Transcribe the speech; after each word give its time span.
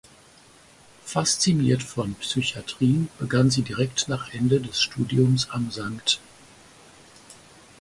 Fasziniert 1.05 1.83
von 1.83 2.15
Psychiatrien 2.15 3.07
begann 3.19 3.51
sie 3.51 3.61
direkt 3.61 4.07
nach 4.07 4.33
Ende 4.33 4.59
des 4.59 4.81
Studiums 4.81 5.51
am 5.51 5.69
Skt. 5.69 6.19